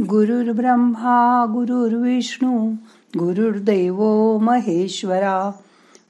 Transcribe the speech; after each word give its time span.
गुरुर्ब्रह्मा 0.00 1.46
गुरुर्विष्णू 1.48 2.70
गुरुर्देव 3.18 3.96
महेश्वरा 4.38 5.50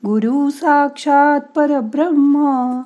गुरु 0.04 0.50
साक्षात 0.50 1.40
परब्रह्म 1.40 2.80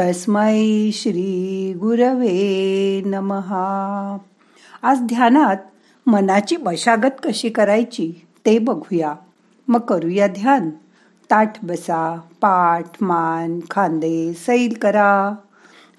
तस्मै 0.00 0.90
श्री 0.92 1.74
गुरवे 1.80 3.02
नमहा 3.06 4.18
आज 4.82 4.98
ध्यानात 5.00 5.56
मनाची 6.06 6.56
मशागत 6.56 7.20
कशी 7.24 7.48
करायची 7.48 8.26
ते 8.46 8.58
बघूया. 8.58 9.14
मग 9.68 9.80
करूया 9.80 10.26
ध्यान. 10.26 10.70
ताठ 11.30 11.64
बसा 11.64 12.16
पाठ 12.16 13.02
मान 13.02 13.60
खांदे 13.70 14.32
सैल 14.32 14.74
करा. 14.82 15.34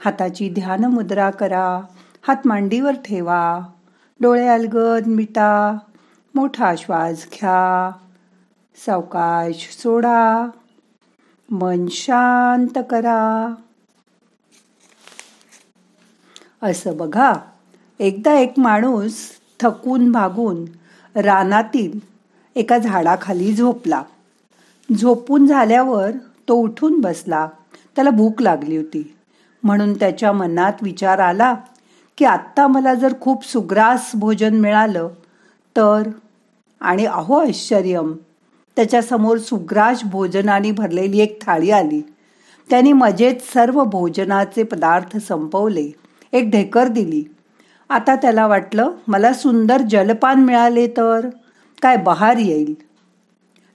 हाताची 0.06 0.50
ध्यान 0.50 0.86
मुद्रा 0.86 1.30
करा. 1.30 1.82
हात 2.28 2.48
मांडीवर 2.48 2.92
ठेवा. 2.92 3.60
डोळे 4.22 4.48
अलगद 4.48 5.08
मिटा 5.08 5.78
मोठा 6.36 6.76
श्वास 6.76 7.28
घ्या 7.34 7.92
सावकाश 8.86 9.78
सोडा 9.84 10.50
मन 11.50 11.86
शांत 11.92 12.84
करा. 12.90 13.54
असं 16.62 16.98
बघा 16.98 17.34
एकदा 18.00 18.34
एक 18.34 18.54
माणूस 18.58 19.16
थकून 19.60 20.12
भागून 20.12 20.66
रानातील 21.20 22.00
एका 22.56 22.78
झाडाखाली 22.78 23.54
झोपला. 23.54 24.04
झोपून 25.00 25.46
झाल्यावर 25.46 26.12
तो 26.48 26.54
उठून 26.54 27.02
बसला. 27.02 27.48
त्याला 27.96 28.10
भूक 28.10 28.42
लागली 28.42 28.78
होती. 28.78 29.16
म्हणून 29.64 29.94
त्याच्या 29.94 30.32
मनात 30.32 30.74
विचार 30.82 31.20
आला 31.20 31.56
की 32.18 32.26
आत्ता 32.26 32.68
मला 32.68 32.94
जर 32.94 33.14
खूप 33.22 33.46
सुग्रास 33.46 34.12
भोजन 34.16 34.60
मिळालं 34.60 35.10
तर? 35.78 36.10
आणि 36.82 37.06
अहो 37.06 37.38
आश्चर्यम 37.38 38.14
त्याच्यासमोर 38.76 39.38
सुग्रास 39.38 40.04
भोजनाने 40.04 40.72
भरलेली 40.72 41.20
एक 41.20 41.46
थाळी 41.46 41.72
आली. 41.72 42.02
त्यांनी 42.70 42.94
मजेत 42.94 43.36
सर्व 43.54 43.84
भोजनाचे 43.84 44.64
पदार्थ 44.64 45.18
संपवले 45.18 45.92
एक 46.34 46.50
ढेकर 46.50 46.88
दिली. 46.88 47.24
आता 47.90 48.16
त्याला 48.16 48.48
वाटलं 48.48 48.92
मला 49.08 49.34
सुंदर 49.34 49.82
जलपान 49.82 50.44
मिळाले 50.44 50.88
तर? 50.88 51.30
काय 51.82 51.98
बहार 51.98 52.38
येईल? 52.38 52.76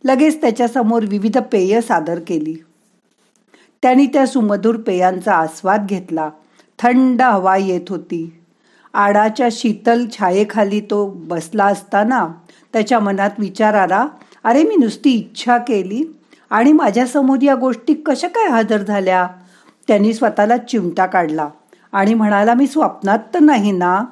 लगेच 0.05 0.41
त्याच्यासमोर 0.41 1.03
विविध 1.09 1.39
पेय 1.53 1.81
सादर 1.81 2.21
केली. 2.27 2.55
त्यांनी 3.83 4.07
त्या 4.07 4.27
सुमधुर 4.27 4.77
पेयांचा 4.77 5.35
आस्वाद 5.35 5.87
घेतला. 5.87 6.31
थंड 6.79 7.23
हवा 7.23 7.57
येत 7.57 7.81
होती. 7.89 8.40
आडाच्या 8.95 9.49
शीतल 9.53 10.05
छायेखाली 10.13 10.81
तो 10.81 11.07
बसला 11.29 11.65
असताना 11.65 12.27
त्याच्या 12.73 12.99
मनात 13.01 13.31
विचार 13.39 13.75
आला 13.75 14.07
अरे 14.45 14.63
मी 14.63 14.77
नुसती 14.77 15.11
इच्छा 15.11 15.57
केली 15.59 16.03
आणि 16.51 16.73
माझ्यासमोर 16.73 17.43
या 17.43 17.55
गोष्टी 17.55 17.95
कशा 18.07 18.29
काय 18.29 18.49
हजर 18.49 18.83
झाल्या? 18.83 19.27
त्यांनी 19.89 20.13
स्वतःला 20.15 20.57
चिमटा 20.57 21.07
काढला 21.07 21.49
आणि 21.93 22.15
म्हणाला 22.15 22.55
मी 22.55 22.67
स्वप्नात 22.67 23.19
तर 23.35 23.39
नाही 23.39 23.73
ना. 23.73 24.05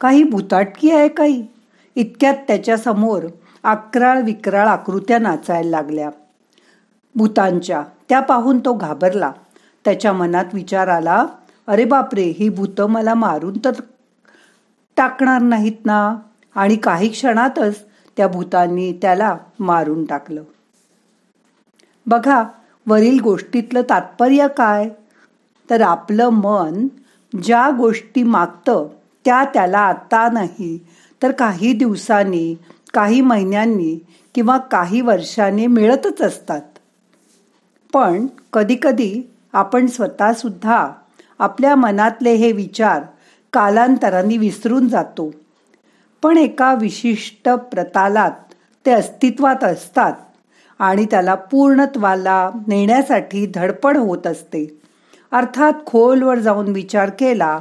काही 0.00 0.22
भूताटकी 0.22 0.90
आहे 0.90 1.08
काही? 1.08 1.42
इतक्यात 1.96 2.34
त्याच्यासमोर 2.48 3.26
अकराळ 3.64 4.20
विक्राळ 4.22 4.68
आकृत्या 4.68 5.18
नाचायला 5.18 5.70
लागल्या. 5.70 6.10
भूतांच्या 7.14 7.82
त्या 8.08 8.20
पाहून 8.20 8.58
तो 8.58 8.72
घाबरला. 8.74 9.32
त्याच्या 9.84 10.12
मनात 10.12 10.54
विचार 10.54 10.88
आला 10.88 11.24
अरे 11.66 11.84
बापरे 11.84 12.22
ही 12.38 12.48
भूतं 12.48 12.86
मला 12.86 13.14
मारून 13.14 13.58
तर 13.64 13.70
टाकणार 14.96 15.40
नाहीत 15.40 15.86
ना? 15.86 16.16
आणि 16.54 16.76
काही 16.76 17.08
क्षणातच 17.08 17.84
त्या 18.16 18.28
भूतांनी 18.28 18.92
त्याला 19.02 19.36
मारून 19.60 20.04
टाकलं. 20.04 20.42
बघा 22.06 22.44
वरील 22.86 23.20
गोष्टीतलं 23.20 23.82
तात्पर्य 23.82 24.48
काय? 24.56 24.88
तर 25.70 25.80
आपलं 25.80 26.28
मन 26.28 26.88
ज्या 27.42 27.70
गोष्टी 27.70 28.22
मागतं 28.22 28.88
त्या 29.24 29.44
त्याला 29.44 29.78
आता 29.78 30.28
नाही 30.32 30.78
तर 31.22 31.32
काही 31.32 31.72
दिवसांनी 31.72 32.54
काही 32.94 33.20
महिन्यांनी 33.20 33.98
किंवा 34.34 34.58
काही 34.58 35.00
वर्षांनी 35.00 35.66
मिळतच 35.66 36.22
असतात. 36.22 36.62
पण 37.92 38.26
कधीकधी 38.52 39.22
आपण 39.52 39.86
स्वतः 39.86 40.32
सुद्धा 40.32 40.92
आपल्या 41.38 41.76
मनातले 41.76 42.32
हे 42.32 42.52
विचार 42.52 43.02
कालांतराने 43.52 44.36
विसरून 44.36 44.88
जातो. 44.88 45.30
पण 46.22 46.36
एका 46.36 46.74
विशिष्ट 46.74 47.48
प्रतालात 47.48 48.30
ते 48.86 48.90
अस्तित्वात 48.90 49.64
असतात 49.64 50.12
आणि 50.78 51.04
त्याला 51.04 51.34
पूर्णत्वाला 51.34 52.50
नेण्यासाठी 52.66 53.46
धडपड 53.46 53.96
होत 53.96 54.26
असते. 54.26 54.80
अर्थात 55.32 55.72
खोलवर 55.86 56.38
जाऊन 56.38 56.68
विचार 56.68 57.10
केला 57.10 57.60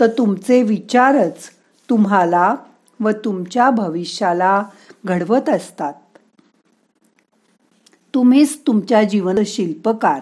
तर 0.00 0.06
तुमचे 0.06 0.62
विचारच 0.62 1.50
तुम्हाला 1.90 2.54
व 3.00 3.10
तुमच्या 3.10 3.70
भविष्याला 3.70 4.62
घडवत 5.04 5.48
असतात. 5.48 5.94
तुम्हीच 8.14 8.60
तुमच्या 8.66 9.02
जीवन 9.02 9.38
शिल्पकार 9.46 10.20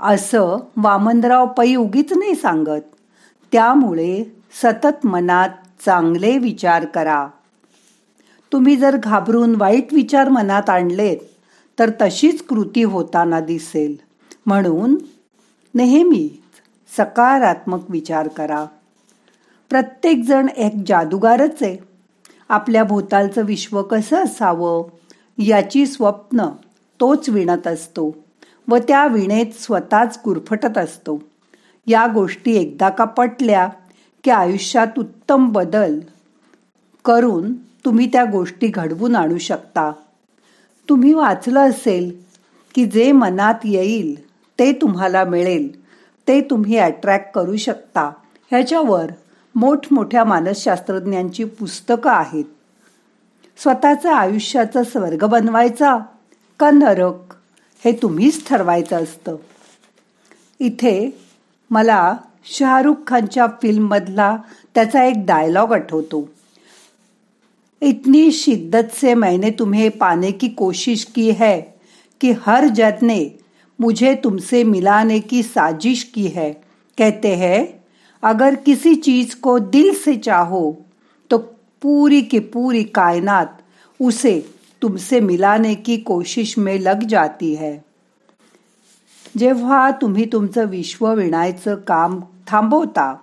असं 0.00 0.58
वामनराव 0.76 1.46
पै 1.46 1.74
उगीच 1.74 2.12
नाही 2.12 2.34
सांगत. 2.34 2.80
त्यामुळे 3.52 4.35
सतत 4.62 5.06
मनात 5.06 5.48
चांगले 5.84 6.38
विचार 6.38 6.84
करा. 6.84 7.28
तुम्ही 8.52 8.76
जर 8.76 8.96
घाबरून 8.96 9.54
वाईट 9.54 9.92
विचार 9.92 10.28
मनात 10.28 10.70
आणलेत 10.70 11.16
तर 11.78 11.90
तशीच 12.00 12.42
कृती 12.42 12.82
होताना 12.82 13.40
दिसेल. 13.40 13.96
म्हणून 14.46 14.96
नेहमी 15.74 16.42
सकारात्मक 16.96 17.90
विचार 17.90 18.28
करा. 18.28 18.64
प्रत्येकजण 19.70 20.48
एक 20.48 20.72
जादूगारच 20.86 21.62
आहे. 21.62 21.76
आपल्या 22.48 22.84
भोवतालचं 22.84 23.44
विश्व 23.44 23.82
कसं 23.82 24.16
असावं 24.16 24.88
याची 25.38 25.86
स्वप्न 25.86 26.46
तोच 27.00 27.28
विणत 27.28 27.66
असतो 27.66 28.16
व 28.68 28.76
त्या 28.76 29.06
विणेत 29.06 29.60
स्वतःच 29.60 30.18
गुरफटत 30.24 30.78
असतो. 30.78 31.22
या 31.86 32.06
गोष्टी 32.06 32.56
एकदा 32.56 32.88
का 32.88 33.04
पटल्या 33.04 33.68
की 34.26 34.30
आयुष्यात 34.30 34.98
उत्तम 34.98 35.48
बदल 35.48 36.00
करून 37.04 37.54
तुम्ही 37.54 38.06
त्या 38.06 38.24
गोष्टी 38.24 38.66
घडवून 38.66 39.16
आणू 39.16 39.38
शकता. 39.38 39.92
तुम्ही 40.88 41.14
वाचलं 41.14 41.70
असेल 41.70 42.22
की 42.74 42.86
जे 42.86 43.12
मनात 43.12 43.54
येईल 43.64 44.26
ते 44.30 44.72
तुम्हाला 44.72 45.24
मिळेल. 45.24 45.84
ते 46.28 46.40
तुम्ही 46.40 46.76
अट्रॅक्ट 46.76 47.30
करू 47.30 47.56
शकता. 47.56 48.12
ह्याच्यावर 48.50 49.06
मोठमोठ्या 49.54 50.24
मानसशास्त्रज्ञांची 50.24 51.44
पुस्तकं 51.44 52.10
आहेत. 52.10 52.44
स्वतःचं 53.56 54.12
आयुष्याचा 54.12 54.84
स्वर्ग 54.84 55.26
बनवायचा 55.26 55.98
का 56.60 56.70
नरक 56.70 57.34
हे 57.84 57.92
तुम्हीच 57.92 58.48
ठरवायचं 58.48 59.02
असतं. 59.02 59.36
इथे 60.60 61.18
मला 61.70 62.16
शाहरुख 62.46 62.96
खानच्या 63.06 63.46
फिल्ममधला 63.62 64.36
त्याचा 64.74 65.04
एक 65.04 65.14
डायलॉग 65.26 65.72
आठवतो. 65.72 66.28
इतनी 67.82 68.30
शिद्दत 68.32 68.94
से 68.94 69.14
मैंने 69.14 69.50
तुम्हें 69.50 69.90
पाने 69.90 70.30
की 70.30 70.48
कोशिश 70.48 71.04
की 71.04 71.30
है 71.30 71.60
कि 72.20 72.32
हर 72.46 72.66
जद 72.66 73.02
ने 73.02 73.38
मुझे 73.78 74.14
तुमसे 74.14 74.62
मिलाने 74.64 75.18
की 75.18 75.42
साजिश 75.42 76.04
की 76.04 76.26
है। 76.26 76.50
कहते 76.98 77.34
हैं, 77.34 77.64
अगर 78.22 78.54
किसी 78.66 78.94
चीज़ 78.94 79.36
को 79.40 79.58
दिल 79.58 79.92
से 79.94 80.16
चाहो 80.16 80.72
तो 81.30 81.38
पूरी 81.82 82.20
की 82.20 82.38
पूरी 82.38 82.82
कायनात 82.82 83.46
उसे 84.00 84.40
तुमसे 84.82 85.20
मिलाने 85.20 85.74
की 85.74 85.96
कोशिश 85.96 86.58
में 86.58 86.78
लग 86.80 87.02
जाती 87.08 87.54
है। 87.54 87.76
जेव्हा 89.38 89.90
तुम्ही 89.90 90.24
तुमचं 90.24 90.64
विश्व 90.64 91.12
विणायचं 91.14 91.74
काम 91.74 92.20
थांबवता. 92.46 93.16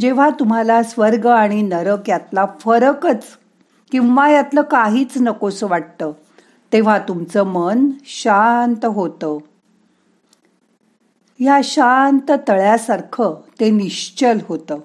जेव्हा 0.00 0.30
तुम्हाला 0.30 0.82
स्वर्ग 0.82 1.26
आणि 1.26 1.62
नरक 1.62 2.08
यातला 2.08 2.46
फरकच 2.60 3.24
किंवा 3.90 4.30
यातलं 4.30 4.62
काहीच 4.62 5.12
नकोस 5.16 5.62
वाटतं 5.62 6.12
तेव्हा 6.72 6.98
तुमचं 6.98 7.42
मन 7.42 7.90
शांत 8.04 8.84
होतं. 8.84 9.38
या 11.40 11.60
शांत 11.64 12.32
तळ्यासारखं 12.48 13.34
ते 13.60 13.70
निश्चल 13.70 14.38
होतं. 14.48 14.78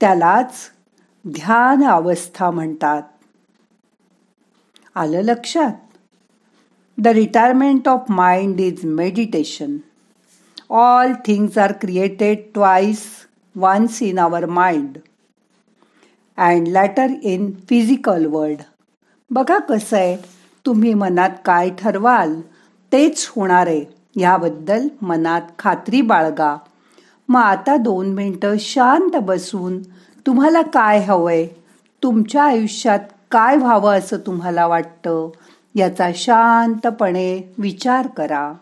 त्यालाच 0.00 0.54
ध्यान 1.28 1.84
अवस्था 1.84 2.50
म्हणतात. 2.50 3.02
आलं 4.94 5.20
लक्षात? 5.20 5.72
The 6.98 7.06
retirement 7.06 7.88
of 7.88 8.00
mind 8.08 8.60
is 8.60 8.84
meditation 8.84 9.76
all 10.70 11.12
things 11.12 11.58
are 11.58 11.72
created 11.72 12.38
twice 12.54 13.02
once 13.58 14.12
in 14.12 14.18
our 14.18 14.44
mind. 14.44 14.98
And 16.36 16.68
later 16.68 17.06
in 17.22 17.50
physical 17.50 18.26
world 18.26 18.58
बघा 19.30 19.58
कसं 19.58 19.96
आहे. 19.96 20.16
तुम्ही 20.66 20.94
मनात 20.94 21.30
काय 21.44 21.70
ठरवाल? 21.70 22.40
तेच 22.92 23.32
होणार 23.36 23.66
आहे. 23.66 23.84
ह्याबद्दल 24.16 24.88
मनात 25.02 25.42
खात्री 25.58 26.02
बाळगा. 26.02 26.56
मग 27.28 27.40
आता 27.40 27.76
दोन 27.76 28.12
मिनटं 28.12 28.54
शांत 28.58 29.16
बसून 29.16 29.82
तुम्हाला 30.26 30.62
काय 30.62 30.98
हवंय? 30.98 31.46
तुमच्या 32.02 32.42
आयुष्यात 32.42 33.00
काय 33.30 33.56
व्हावं 33.56 33.98
असं 33.98 34.16
तुम्हाला 34.16 34.66
वाटतं? 34.66 35.30
याचा 35.74 36.10
शांतपणे 36.14 37.54
विचार 37.58 38.06
करा. 38.06 38.52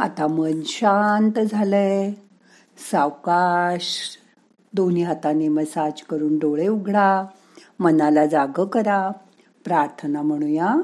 आता 0.00 0.26
मन 0.26 0.60
शांत 0.64 1.38
झालंय. 1.50 2.12
सावकाश. 2.90 4.18
दोन्ही 4.72 5.02
हाताने 5.02 5.48
मसाज 5.48 6.02
करून 6.02 6.38
डोळे 6.38 6.68
उघडा. 6.68 7.24
मनाला 7.80 8.26
जाग 8.26 8.64
करा. 8.64 9.10
प्रार्थना 9.64 10.22
म्हणूया. 10.22 10.76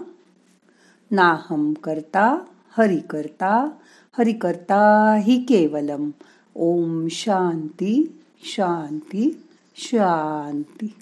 नाहम 1.11 1.73
करता 1.73 2.39
हरि 2.79 2.99
करता. 3.11 3.71
हरि 4.19 4.33
करता 4.33 5.15
ही 5.15 5.43
केवलम. 5.43 6.11
ओम 6.55 7.07
शांती 7.11 8.23
शांती 8.43 9.43
शांती. 9.77 10.95